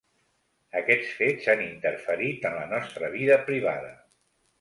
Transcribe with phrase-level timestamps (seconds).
[0.77, 3.93] Aquests fets han interferit en la nostra vida privada.